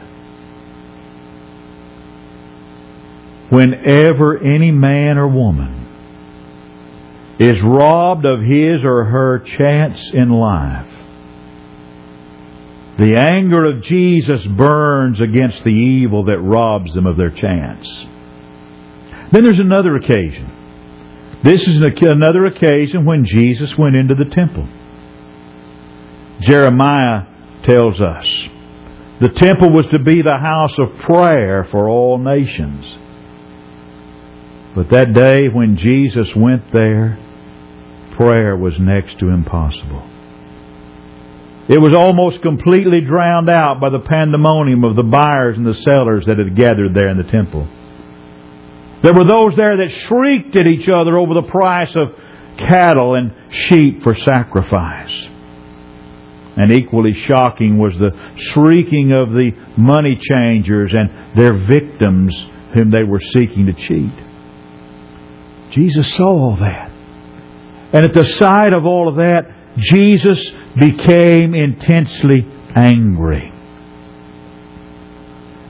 Whenever 3.48 4.38
any 4.38 4.72
man 4.72 5.16
or 5.16 5.26
woman 5.26 5.86
is 7.38 7.62
robbed 7.64 8.26
of 8.26 8.42
his 8.42 8.84
or 8.84 9.04
her 9.04 9.38
chance 9.56 9.98
in 10.12 10.28
life, 10.28 10.92
the 12.98 13.26
anger 13.32 13.64
of 13.64 13.82
Jesus 13.84 14.44
burns 14.54 15.18
against 15.18 15.64
the 15.64 15.70
evil 15.70 16.26
that 16.26 16.40
robs 16.40 16.92
them 16.92 17.06
of 17.06 17.16
their 17.16 17.30
chance. 17.30 17.86
Then 19.32 19.44
there's 19.44 19.58
another 19.58 19.96
occasion. 19.96 20.59
This 21.42 21.62
is 21.62 21.80
another 22.02 22.46
occasion 22.46 23.06
when 23.06 23.24
Jesus 23.24 23.72
went 23.78 23.96
into 23.96 24.14
the 24.14 24.34
temple. 24.34 24.68
Jeremiah 26.42 27.26
tells 27.64 28.00
us 28.00 28.26
the 29.20 29.28
temple 29.28 29.70
was 29.70 29.86
to 29.92 29.98
be 29.98 30.22
the 30.22 30.38
house 30.38 30.74
of 30.78 31.00
prayer 31.00 31.66
for 31.70 31.88
all 31.88 32.18
nations. 32.18 32.84
But 34.74 34.90
that 34.90 35.12
day 35.14 35.48
when 35.48 35.76
Jesus 35.76 36.28
went 36.36 36.72
there, 36.72 37.18
prayer 38.16 38.56
was 38.56 38.74
next 38.78 39.18
to 39.20 39.28
impossible. 39.28 40.08
It 41.68 41.80
was 41.80 41.94
almost 41.94 42.42
completely 42.42 43.00
drowned 43.00 43.48
out 43.48 43.80
by 43.80 43.90
the 43.90 44.00
pandemonium 44.00 44.84
of 44.84 44.96
the 44.96 45.04
buyers 45.04 45.56
and 45.56 45.66
the 45.66 45.74
sellers 45.74 46.26
that 46.26 46.38
had 46.38 46.56
gathered 46.56 46.94
there 46.94 47.08
in 47.08 47.16
the 47.16 47.30
temple. 47.30 47.68
There 49.02 49.14
were 49.14 49.24
those 49.24 49.56
there 49.56 49.76
that 49.78 49.90
shrieked 50.08 50.56
at 50.56 50.66
each 50.66 50.88
other 50.88 51.16
over 51.16 51.34
the 51.34 51.48
price 51.48 51.94
of 51.96 52.08
cattle 52.58 53.14
and 53.14 53.32
sheep 53.68 54.02
for 54.02 54.14
sacrifice. 54.14 55.28
And 56.56 56.72
equally 56.72 57.14
shocking 57.26 57.78
was 57.78 57.94
the 57.94 58.10
shrieking 58.52 59.12
of 59.12 59.30
the 59.30 59.52
money 59.78 60.18
changers 60.20 60.92
and 60.92 61.38
their 61.38 61.54
victims 61.66 62.34
whom 62.74 62.90
they 62.90 63.04
were 63.04 63.20
seeking 63.32 63.66
to 63.66 63.72
cheat. 63.72 64.12
Jesus 65.72 66.12
saw 66.16 66.28
all 66.28 66.56
that. 66.60 66.90
And 67.92 68.04
at 68.04 68.12
the 68.12 68.26
sight 68.26 68.74
of 68.74 68.84
all 68.84 69.08
of 69.08 69.16
that, 69.16 69.46
Jesus 69.78 70.38
became 70.78 71.54
intensely 71.54 72.46
angry. 72.74 73.52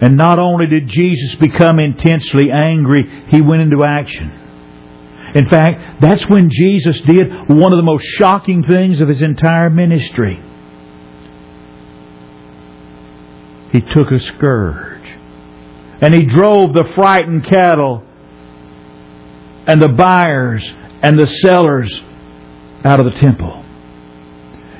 And 0.00 0.16
not 0.16 0.38
only 0.38 0.66
did 0.66 0.88
Jesus 0.88 1.34
become 1.38 1.78
intensely 1.78 2.50
angry, 2.50 3.24
he 3.28 3.40
went 3.40 3.62
into 3.62 3.84
action. 3.84 4.30
In 5.34 5.48
fact, 5.48 6.00
that's 6.00 6.26
when 6.28 6.50
Jesus 6.50 7.00
did 7.02 7.30
one 7.48 7.72
of 7.72 7.76
the 7.76 7.84
most 7.84 8.04
shocking 8.18 8.64
things 8.64 9.00
of 9.00 9.08
his 9.08 9.22
entire 9.22 9.70
ministry. 9.70 10.42
He 13.72 13.80
took 13.80 14.10
a 14.10 14.18
scourge 14.18 15.06
and 16.00 16.14
he 16.14 16.24
drove 16.24 16.72
the 16.72 16.90
frightened 16.94 17.44
cattle 17.44 18.02
and 19.66 19.80
the 19.80 19.88
buyers 19.88 20.64
and 21.02 21.18
the 21.18 21.26
sellers 21.26 22.02
out 22.84 22.98
of 22.98 23.06
the 23.06 23.20
temple. 23.20 23.59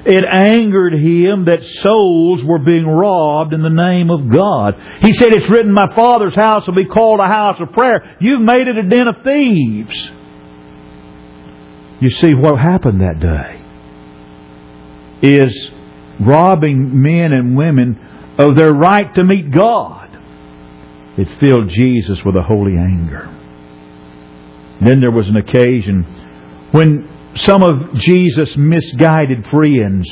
It 0.04 0.24
angered 0.24 0.94
him 0.94 1.44
that 1.44 1.62
souls 1.82 2.42
were 2.42 2.58
being 2.58 2.86
robbed 2.86 3.52
in 3.52 3.62
the 3.62 3.68
name 3.68 4.10
of 4.10 4.30
God. 4.30 4.74
He 5.02 5.12
said, 5.12 5.28
It's 5.32 5.50
written, 5.50 5.72
My 5.72 5.94
Father's 5.94 6.34
house 6.34 6.66
will 6.66 6.74
be 6.74 6.86
called 6.86 7.20
a 7.20 7.26
house 7.26 7.56
of 7.60 7.72
prayer. 7.72 8.16
You've 8.20 8.40
made 8.40 8.66
it 8.66 8.78
a 8.78 8.88
den 8.88 9.08
of 9.08 9.16
thieves. 9.22 10.10
You 12.00 12.10
see, 12.10 12.34
what 12.34 12.58
happened 12.58 13.02
that 13.02 13.20
day 13.20 13.60
is 15.22 15.70
robbing 16.20 17.02
men 17.02 17.32
and 17.32 17.56
women 17.56 18.34
of 18.38 18.56
their 18.56 18.72
right 18.72 19.14
to 19.14 19.22
meet 19.22 19.50
God. 19.50 20.08
It 21.18 21.28
filled 21.40 21.68
Jesus 21.68 22.20
with 22.24 22.36
a 22.36 22.42
holy 22.42 22.78
anger. 22.78 23.26
Then 24.82 25.00
there 25.00 25.10
was 25.10 25.28
an 25.28 25.36
occasion 25.36 26.04
when 26.72 27.19
some 27.36 27.62
of 27.62 27.94
Jesus' 27.94 28.56
misguided 28.56 29.46
friends 29.50 30.08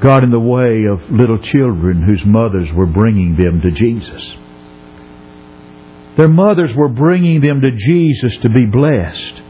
got 0.00 0.22
in 0.22 0.30
the 0.30 0.40
way 0.40 0.84
of 0.84 1.10
little 1.10 1.38
children 1.38 2.02
whose 2.02 2.22
mothers 2.24 2.68
were 2.74 2.86
bringing 2.86 3.36
them 3.36 3.60
to 3.60 3.70
Jesus. 3.70 4.36
Their 6.16 6.28
mothers 6.28 6.70
were 6.76 6.88
bringing 6.88 7.40
them 7.40 7.60
to 7.60 7.70
Jesus 7.70 8.38
to 8.42 8.50
be 8.50 8.66
blessed. 8.66 9.40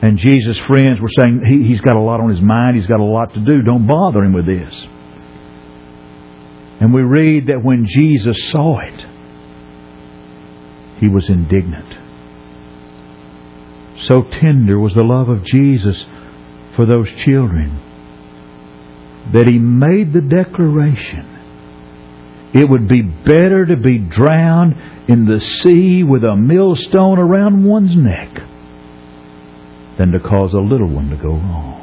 And 0.00 0.18
Jesus' 0.18 0.58
friends 0.66 1.00
were 1.00 1.10
saying, 1.18 1.42
he, 1.44 1.68
He's 1.68 1.80
got 1.80 1.96
a 1.96 2.00
lot 2.00 2.20
on 2.20 2.30
his 2.30 2.40
mind, 2.40 2.76
he's 2.76 2.86
got 2.86 3.00
a 3.00 3.04
lot 3.04 3.34
to 3.34 3.40
do, 3.40 3.62
don't 3.62 3.86
bother 3.86 4.22
him 4.22 4.32
with 4.32 4.46
this. 4.46 4.72
And 6.80 6.94
we 6.94 7.02
read 7.02 7.48
that 7.48 7.62
when 7.62 7.86
Jesus 7.86 8.36
saw 8.50 8.78
it, 8.78 9.06
he 11.00 11.08
was 11.08 11.28
indignant. 11.28 11.97
So 14.06 14.22
tender 14.22 14.78
was 14.78 14.94
the 14.94 15.02
love 15.02 15.28
of 15.28 15.44
Jesus 15.44 16.04
for 16.76 16.86
those 16.86 17.08
children 17.24 17.82
that 19.32 19.48
he 19.48 19.58
made 19.58 20.12
the 20.12 20.20
declaration 20.20 21.38
it 22.52 22.68
would 22.68 22.88
be 22.88 23.02
better 23.02 23.66
to 23.66 23.76
be 23.76 23.98
drowned 23.98 24.74
in 25.06 25.26
the 25.26 25.40
sea 25.62 26.02
with 26.02 26.24
a 26.24 26.36
millstone 26.36 27.18
around 27.18 27.64
one's 27.64 27.94
neck 27.94 28.42
than 29.98 30.12
to 30.12 30.20
cause 30.20 30.54
a 30.54 30.58
little 30.58 30.88
one 30.88 31.10
to 31.10 31.16
go 31.16 31.30
wrong. 31.30 31.74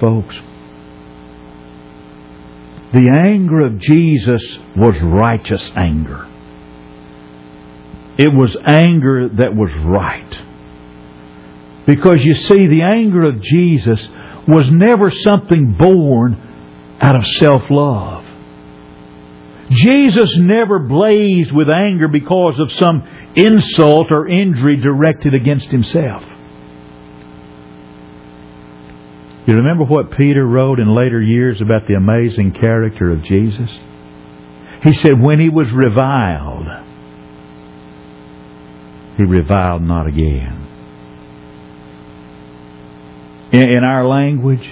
Folks, 0.00 0.34
the 2.92 3.08
anger 3.10 3.60
of 3.60 3.78
Jesus 3.78 4.42
was 4.76 4.94
righteous 5.02 5.70
anger. 5.74 6.28
It 8.22 8.32
was 8.32 8.56
anger 8.64 9.28
that 9.30 9.52
was 9.56 9.70
right. 9.84 10.32
Because 11.86 12.22
you 12.22 12.34
see, 12.34 12.68
the 12.68 12.82
anger 12.82 13.24
of 13.24 13.42
Jesus 13.42 14.00
was 14.46 14.66
never 14.70 15.10
something 15.10 15.72
born 15.72 16.98
out 17.00 17.16
of 17.16 17.26
self 17.38 17.62
love. 17.68 18.24
Jesus 19.70 20.36
never 20.36 20.78
blazed 20.78 21.50
with 21.50 21.68
anger 21.68 22.06
because 22.06 22.60
of 22.60 22.70
some 22.78 23.02
insult 23.34 24.12
or 24.12 24.28
injury 24.28 24.76
directed 24.76 25.34
against 25.34 25.66
himself. 25.66 26.22
You 29.48 29.54
remember 29.56 29.82
what 29.82 30.12
Peter 30.12 30.46
wrote 30.46 30.78
in 30.78 30.94
later 30.94 31.20
years 31.20 31.60
about 31.60 31.88
the 31.88 31.94
amazing 31.94 32.52
character 32.52 33.10
of 33.10 33.24
Jesus? 33.24 33.68
He 34.84 34.92
said, 34.92 35.20
when 35.20 35.40
he 35.40 35.48
was 35.48 35.66
reviled, 35.72 36.61
he 39.22 39.30
reviled 39.30 39.82
not 39.82 40.06
again. 40.06 40.58
In, 43.52 43.62
in 43.62 43.84
our 43.84 44.06
language, 44.06 44.64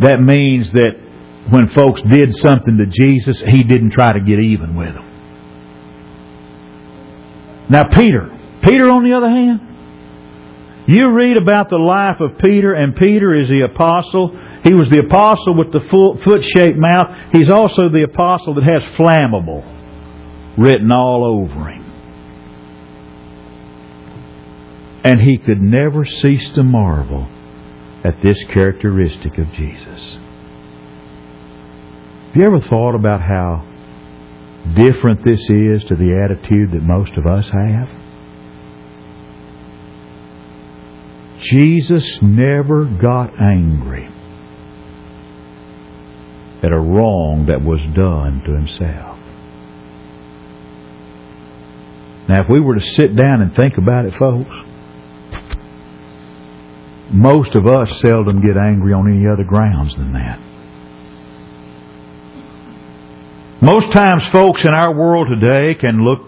that 0.00 0.20
means 0.20 0.72
that 0.72 0.92
when 1.50 1.68
folks 1.68 2.00
did 2.10 2.34
something 2.36 2.76
to 2.76 2.86
Jesus, 2.86 3.40
he 3.46 3.62
didn't 3.62 3.92
try 3.92 4.12
to 4.12 4.20
get 4.20 4.38
even 4.40 4.74
with 4.76 4.92
them. 4.94 5.06
Now, 7.70 7.84
Peter. 7.84 8.30
Peter, 8.62 8.90
on 8.90 9.04
the 9.04 9.16
other 9.16 9.28
hand, 9.28 9.60
you 10.88 11.12
read 11.12 11.36
about 11.36 11.70
the 11.70 11.78
life 11.78 12.20
of 12.20 12.38
Peter, 12.38 12.74
and 12.74 12.94
Peter 12.94 13.34
is 13.40 13.48
the 13.48 13.62
apostle. 13.62 14.30
He 14.64 14.74
was 14.74 14.88
the 14.90 15.02
apostle 15.06 15.56
with 15.56 15.72
the 15.72 15.80
foot 15.88 16.44
shaped 16.56 16.78
mouth. 16.78 17.08
He's 17.32 17.50
also 17.50 17.88
the 17.88 18.04
apostle 18.04 18.54
that 18.54 18.64
has 18.64 18.82
flammable 18.98 19.64
written 20.58 20.90
all 20.92 21.24
over 21.24 21.70
him. 21.70 21.85
And 25.06 25.20
he 25.20 25.38
could 25.38 25.62
never 25.62 26.04
cease 26.04 26.52
to 26.56 26.64
marvel 26.64 27.28
at 28.02 28.20
this 28.24 28.36
characteristic 28.52 29.38
of 29.38 29.46
Jesus. 29.52 30.02
Have 32.26 32.34
you 32.34 32.44
ever 32.44 32.58
thought 32.58 32.96
about 32.96 33.20
how 33.20 33.64
different 34.74 35.24
this 35.24 35.38
is 35.48 35.84
to 35.84 35.94
the 35.94 36.20
attitude 36.24 36.72
that 36.72 36.82
most 36.82 37.12
of 37.12 37.24
us 37.24 37.44
have? 37.44 37.88
Jesus 41.38 42.04
never 42.20 42.84
got 42.84 43.40
angry 43.40 44.08
at 46.64 46.72
a 46.72 46.80
wrong 46.80 47.46
that 47.46 47.62
was 47.62 47.78
done 47.94 48.42
to 48.44 48.52
himself. 48.52 49.18
Now, 52.28 52.42
if 52.42 52.48
we 52.50 52.58
were 52.58 52.74
to 52.74 52.84
sit 52.96 53.14
down 53.14 53.40
and 53.40 53.54
think 53.54 53.78
about 53.78 54.06
it, 54.06 54.14
folks, 54.18 54.50
most 57.16 57.54
of 57.54 57.66
us 57.66 57.88
seldom 58.00 58.42
get 58.42 58.56
angry 58.58 58.92
on 58.92 59.10
any 59.10 59.26
other 59.26 59.44
grounds 59.44 59.94
than 59.96 60.12
that. 60.12 60.38
Most 63.62 63.90
times, 63.92 64.22
folks 64.32 64.60
in 64.62 64.74
our 64.74 64.94
world 64.94 65.28
today 65.28 65.74
can 65.74 66.04
look 66.04 66.20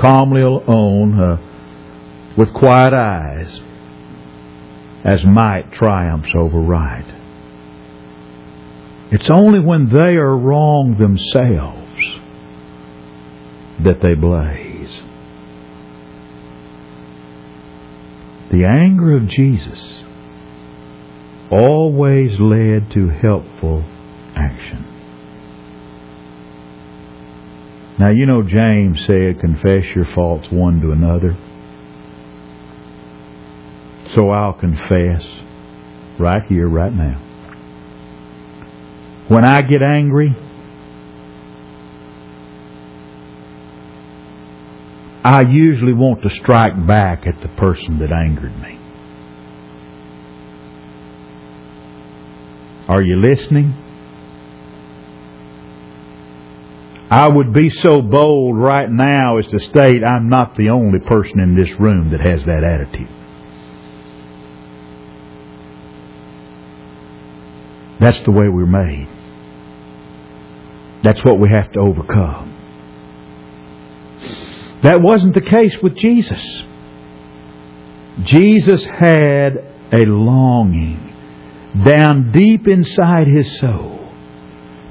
calmly 0.00 0.40
on 0.40 1.20
uh, 1.20 2.34
with 2.38 2.52
quiet 2.54 2.94
eyes 2.94 3.60
as 5.04 5.22
might 5.24 5.72
triumphs 5.72 6.30
over 6.34 6.58
right. 6.58 7.04
It's 9.12 9.28
only 9.30 9.60
when 9.60 9.90
they 9.90 10.16
are 10.16 10.36
wrong 10.36 10.96
themselves 10.98 11.84
that 13.84 14.00
they 14.02 14.14
blaze. 14.14 14.65
The 18.56 18.64
anger 18.64 19.14
of 19.18 19.28
Jesus 19.28 19.82
always 21.52 22.30
led 22.40 22.90
to 22.94 23.10
helpful 23.22 23.84
action. 24.34 24.82
Now, 27.98 28.08
you 28.08 28.24
know, 28.24 28.42
James 28.42 28.98
said, 29.06 29.40
confess 29.40 29.84
your 29.94 30.06
faults 30.14 30.46
one 30.50 30.80
to 30.80 30.92
another. 30.92 31.36
So 34.14 34.30
I'll 34.30 34.54
confess 34.54 35.22
right 36.18 36.42
here, 36.48 36.66
right 36.66 36.94
now. 36.94 37.20
When 39.28 39.44
I 39.44 39.60
get 39.60 39.82
angry, 39.82 40.34
I 45.26 45.40
usually 45.40 45.92
want 45.92 46.22
to 46.22 46.30
strike 46.40 46.86
back 46.86 47.26
at 47.26 47.40
the 47.42 47.48
person 47.60 47.98
that 47.98 48.12
angered 48.12 48.56
me. 48.62 48.78
Are 52.86 53.02
you 53.02 53.16
listening? 53.16 53.72
I 57.10 57.28
would 57.28 57.52
be 57.52 57.70
so 57.70 58.02
bold 58.02 58.56
right 58.56 58.88
now 58.88 59.38
as 59.38 59.46
to 59.48 59.58
state 59.68 60.04
I'm 60.04 60.28
not 60.28 60.56
the 60.56 60.70
only 60.70 61.00
person 61.00 61.40
in 61.40 61.56
this 61.56 61.70
room 61.80 62.12
that 62.12 62.20
has 62.20 62.44
that 62.44 62.62
attitude. 62.62 63.08
That's 67.98 68.24
the 68.24 68.30
way 68.30 68.48
we're 68.48 68.64
made. 68.64 69.08
That's 71.02 71.24
what 71.24 71.40
we 71.40 71.48
have 71.48 71.72
to 71.72 71.80
overcome. 71.80 72.55
That 74.86 75.02
wasn't 75.02 75.34
the 75.34 75.40
case 75.40 75.76
with 75.82 75.96
Jesus. 75.96 76.40
Jesus 78.22 78.84
had 78.84 79.56
a 79.90 80.04
longing 80.06 81.82
down 81.84 82.30
deep 82.30 82.68
inside 82.68 83.26
his 83.26 83.58
soul 83.58 84.08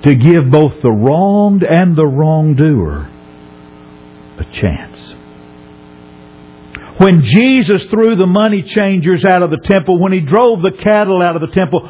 to 0.03 0.13
give 0.13 0.51
both 0.51 0.81
the 0.81 0.91
wronged 0.91 1.63
and 1.63 1.95
the 1.95 2.05
wrongdoer 2.05 3.09
a 4.37 4.43
chance. 4.51 5.15
When 6.97 7.23
Jesus 7.23 7.85
threw 7.85 8.17
the 8.17 8.27
money 8.27 8.63
changers 8.63 9.23
out 9.23 9.43
of 9.43 9.49
the 9.49 9.61
temple, 9.63 9.97
when 9.97 10.11
he 10.11 10.19
drove 10.19 10.61
the 10.61 10.75
cattle 10.77 11.21
out 11.21 11.37
of 11.37 11.41
the 11.41 11.55
temple, 11.55 11.87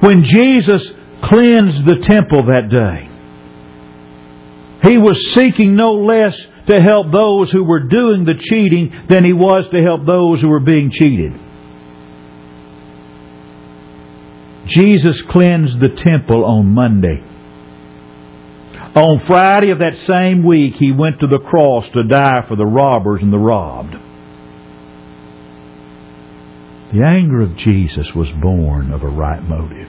when 0.00 0.24
Jesus 0.24 0.86
cleansed 1.22 1.86
the 1.86 2.00
temple 2.02 2.48
that 2.48 2.68
day, 2.68 3.08
he 4.90 4.98
was 4.98 5.32
seeking 5.32 5.74
no 5.74 5.94
less 5.94 6.36
to 6.66 6.80
help 6.80 7.12
those 7.12 7.50
who 7.50 7.64
were 7.64 7.84
doing 7.88 8.24
the 8.24 8.34
cheating 8.38 8.92
than 9.08 9.24
he 9.24 9.32
was 9.32 9.66
to 9.70 9.82
help 9.82 10.04
those 10.04 10.40
who 10.40 10.48
were 10.48 10.60
being 10.60 10.90
cheated. 10.90 11.32
Jesus 14.66 15.22
cleansed 15.30 15.78
the 15.80 15.90
temple 15.90 16.44
on 16.44 16.66
Monday. 16.66 17.22
On 18.96 19.24
Friday 19.26 19.70
of 19.70 19.78
that 19.78 19.96
same 20.06 20.42
week, 20.42 20.74
he 20.74 20.90
went 20.90 21.20
to 21.20 21.26
the 21.26 21.38
cross 21.38 21.84
to 21.92 22.02
die 22.02 22.44
for 22.48 22.56
the 22.56 22.66
robbers 22.66 23.20
and 23.22 23.32
the 23.32 23.38
robbed. 23.38 23.94
The 26.92 27.04
anger 27.04 27.42
of 27.42 27.56
Jesus 27.56 28.06
was 28.14 28.28
born 28.40 28.92
of 28.92 29.02
a 29.02 29.08
right 29.08 29.42
motive. 29.42 29.88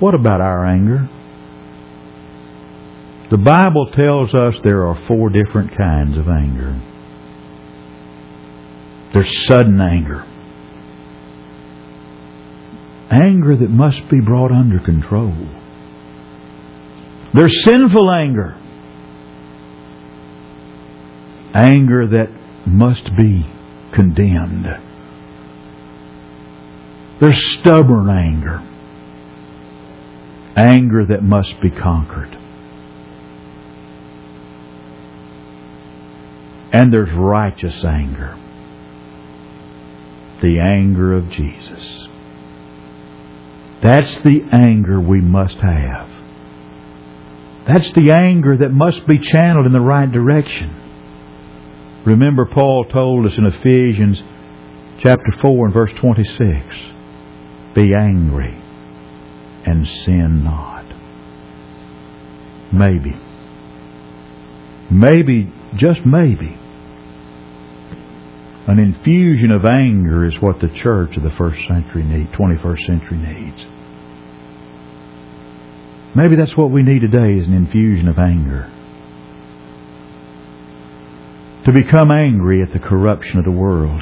What 0.00 0.14
about 0.14 0.40
our 0.40 0.66
anger? 0.66 1.08
The 3.30 3.38
Bible 3.38 3.86
tells 3.92 4.34
us 4.34 4.54
there 4.62 4.86
are 4.86 5.06
four 5.08 5.30
different 5.30 5.76
kinds 5.76 6.18
of 6.18 6.28
anger. 6.28 6.80
There's 9.14 9.46
sudden 9.46 9.80
anger. 9.80 10.24
Anger 13.10 13.56
that 13.56 13.70
must 13.70 14.08
be 14.10 14.20
brought 14.20 14.52
under 14.52 14.78
control. 14.80 15.34
There's 17.32 17.64
sinful 17.64 18.10
anger. 18.10 18.56
Anger 21.54 22.08
that 22.08 22.28
must 22.66 23.04
be 23.16 23.48
condemned. 23.92 24.66
There's 27.20 27.58
stubborn 27.58 28.10
anger. 28.10 28.58
Anger 30.56 31.06
that 31.06 31.22
must 31.22 31.54
be 31.62 31.70
conquered. 31.70 32.36
And 36.74 36.92
there's 36.92 37.12
righteous 37.12 37.84
anger. 37.84 38.34
The 40.42 40.58
anger 40.58 41.14
of 41.14 41.30
Jesus. 41.30 42.08
That's 43.80 44.22
the 44.22 44.42
anger 44.50 44.98
we 45.00 45.20
must 45.20 45.54
have. 45.54 46.08
That's 47.68 47.92
the 47.92 48.12
anger 48.12 48.56
that 48.56 48.70
must 48.70 49.06
be 49.06 49.20
channeled 49.20 49.66
in 49.66 49.72
the 49.72 49.80
right 49.80 50.10
direction. 50.10 52.02
Remember, 52.04 52.44
Paul 52.44 52.86
told 52.86 53.24
us 53.26 53.38
in 53.38 53.46
Ephesians 53.46 54.20
chapter 55.00 55.30
4 55.42 55.66
and 55.66 55.74
verse 55.74 55.92
26 56.00 56.42
Be 57.76 57.92
angry 57.96 58.60
and 59.64 59.86
sin 60.04 60.42
not. 60.42 60.86
Maybe. 62.72 63.14
Maybe, 64.90 65.52
just 65.76 66.04
maybe, 66.04 66.58
an 68.66 68.78
infusion 68.78 69.50
of 69.50 69.64
anger 69.66 70.26
is 70.26 70.34
what 70.40 70.60
the 70.60 70.68
church 70.82 71.16
of 71.16 71.22
the 71.22 71.34
first 71.36 71.58
century 71.68 72.02
needs, 72.02 72.30
21st 72.30 72.86
century 72.86 73.18
needs. 73.18 73.60
Maybe 76.16 76.36
that's 76.36 76.56
what 76.56 76.70
we 76.70 76.82
need 76.82 77.00
today 77.00 77.38
is 77.38 77.46
an 77.46 77.54
infusion 77.54 78.08
of 78.08 78.18
anger. 78.18 78.70
To 81.66 81.72
become 81.72 82.10
angry 82.10 82.62
at 82.62 82.72
the 82.72 82.78
corruption 82.78 83.38
of 83.38 83.44
the 83.44 83.50
world. 83.50 84.00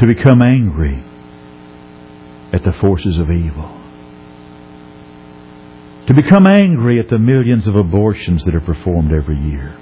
To 0.00 0.06
become 0.06 0.42
angry 0.42 1.02
at 2.52 2.64
the 2.64 2.72
forces 2.80 3.16
of 3.18 3.30
evil. 3.30 3.80
To 6.08 6.14
become 6.14 6.46
angry 6.46 7.00
at 7.00 7.08
the 7.08 7.18
millions 7.18 7.66
of 7.66 7.76
abortions 7.76 8.42
that 8.44 8.54
are 8.54 8.60
performed 8.60 9.10
every 9.12 9.38
year 9.38 9.78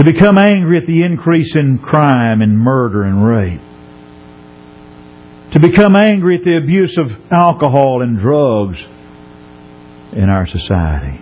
To 0.00 0.04
become 0.04 0.38
angry 0.38 0.78
at 0.78 0.86
the 0.86 1.02
increase 1.02 1.54
in 1.54 1.76
crime 1.76 2.40
and 2.40 2.58
murder 2.58 3.02
and 3.02 3.22
rape. 3.22 3.60
To 5.52 5.60
become 5.60 5.94
angry 5.94 6.38
at 6.38 6.44
the 6.44 6.56
abuse 6.56 6.96
of 6.96 7.10
alcohol 7.30 8.00
and 8.00 8.18
drugs 8.18 8.78
in 10.14 10.30
our 10.30 10.46
society. 10.46 11.20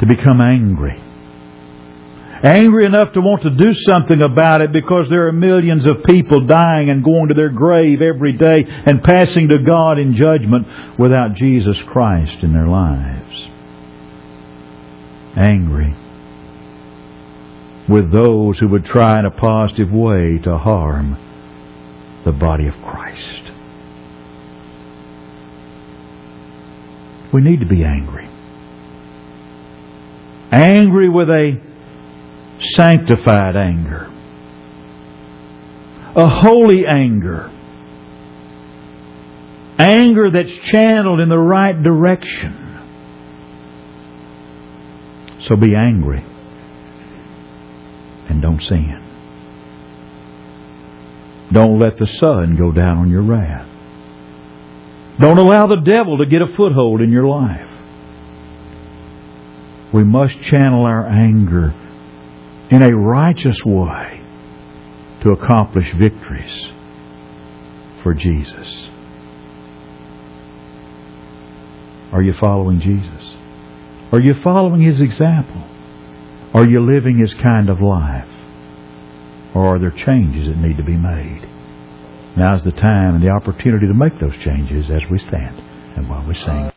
To 0.00 0.06
become 0.06 0.40
angry. 0.40 1.00
Angry 2.42 2.84
enough 2.84 3.12
to 3.12 3.20
want 3.20 3.42
to 3.42 3.50
do 3.50 3.72
something 3.88 4.20
about 4.20 4.60
it 4.60 4.72
because 4.72 5.06
there 5.08 5.28
are 5.28 5.32
millions 5.32 5.88
of 5.88 6.02
people 6.04 6.48
dying 6.48 6.90
and 6.90 7.04
going 7.04 7.28
to 7.28 7.34
their 7.34 7.50
grave 7.50 8.02
every 8.02 8.32
day 8.32 8.64
and 8.66 9.04
passing 9.04 9.50
to 9.50 9.58
God 9.64 10.00
in 10.00 10.16
judgment 10.16 10.98
without 10.98 11.36
Jesus 11.36 11.76
Christ 11.86 12.42
in 12.42 12.52
their 12.52 12.66
lives. 12.66 13.20
Angry 15.36 16.01
with 17.92 18.10
those 18.10 18.58
who 18.58 18.68
would 18.68 18.86
try 18.86 19.18
in 19.18 19.26
a 19.26 19.30
positive 19.30 19.90
way 19.92 20.38
to 20.42 20.56
harm 20.56 21.14
the 22.24 22.32
body 22.32 22.66
of 22.66 22.72
Christ. 22.82 23.52
We 27.34 27.42
need 27.42 27.60
to 27.60 27.66
be 27.66 27.84
angry. 27.84 28.28
Angry 30.50 31.10
with 31.10 31.28
a 31.28 31.60
sanctified 32.74 33.56
anger. 33.56 34.06
A 36.16 36.28
holy 36.28 36.84
anger. 36.86 37.50
Anger 39.78 40.30
that's 40.30 40.70
channeled 40.70 41.20
in 41.20 41.28
the 41.28 41.38
right 41.38 41.82
direction. 41.82 42.58
So 45.46 45.56
be 45.56 45.74
angry 45.74 46.31
and 48.32 48.40
don't 48.40 48.62
sin. 48.62 48.98
Don't 51.52 51.78
let 51.78 51.98
the 51.98 52.08
sun 52.20 52.56
go 52.56 52.72
down 52.72 52.98
on 52.98 53.10
your 53.10 53.22
wrath. 53.22 53.68
Don't 55.20 55.38
allow 55.38 55.66
the 55.66 55.82
devil 55.84 56.18
to 56.18 56.26
get 56.26 56.40
a 56.40 56.56
foothold 56.56 57.02
in 57.02 57.12
your 57.12 57.26
life. 57.26 57.68
We 59.92 60.04
must 60.04 60.32
channel 60.50 60.86
our 60.86 61.06
anger 61.06 61.74
in 62.70 62.82
a 62.82 62.96
righteous 62.96 63.58
way 63.66 64.24
to 65.22 65.30
accomplish 65.30 65.86
victories 66.00 66.72
for 68.02 68.14
Jesus. 68.14 68.88
Are 72.12 72.22
you 72.22 72.32
following 72.40 72.80
Jesus? 72.80 73.34
Are 74.10 74.20
you 74.20 74.34
following 74.42 74.80
His 74.80 75.02
example? 75.02 75.68
Are 76.54 76.66
you 76.66 76.80
living 76.84 77.18
His 77.18 77.32
kind 77.42 77.70
of 77.70 77.80
life? 77.80 78.28
Or 79.54 79.76
are 79.76 79.78
there 79.78 79.94
changes 80.04 80.48
that 80.48 80.58
need 80.58 80.76
to 80.76 80.84
be 80.84 80.96
made? 80.96 81.48
Now's 82.36 82.64
the 82.64 82.72
time 82.72 83.16
and 83.16 83.22
the 83.24 83.30
opportunity 83.30 83.86
to 83.86 83.94
make 83.94 84.18
those 84.20 84.36
changes 84.44 84.86
as 84.90 85.00
we 85.10 85.18
stand 85.28 85.58
and 85.96 86.08
while 86.08 86.26
we 86.26 86.34
sing. 86.34 86.70